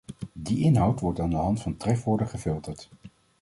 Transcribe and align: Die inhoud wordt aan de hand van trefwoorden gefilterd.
Die 0.33 0.59
inhoud 0.61 0.99
wordt 0.99 1.19
aan 1.19 1.29
de 1.29 1.35
hand 1.35 1.61
van 1.61 1.77
trefwoorden 1.77 2.27
gefilterd. 2.27 2.89